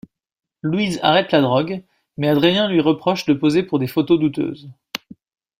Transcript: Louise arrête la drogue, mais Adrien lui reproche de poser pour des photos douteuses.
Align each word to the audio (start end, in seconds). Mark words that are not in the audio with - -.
Louise 0.63 0.99
arrête 1.03 1.31
la 1.31 1.41
drogue, 1.41 1.83
mais 2.17 2.27
Adrien 2.27 2.67
lui 2.67 2.81
reproche 2.81 3.25
de 3.25 3.35
poser 3.35 3.61
pour 3.61 3.77
des 3.77 3.85
photos 3.85 4.19
douteuses. 4.19 4.67